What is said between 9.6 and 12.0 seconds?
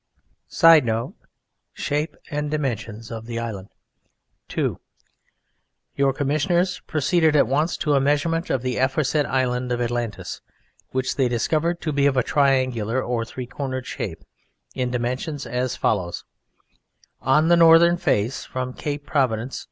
of Atlantis, which they discovered to